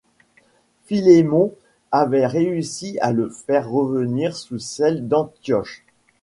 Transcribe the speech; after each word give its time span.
Philémon 0.87 1.53
avait 1.91 2.25
réussi 2.25 2.97
a 3.01 3.11
le 3.11 3.29
faire 3.29 3.69
revenir 3.69 4.35
sous 4.35 4.57
celle 4.57 5.07
d'Antioche. 5.07 5.85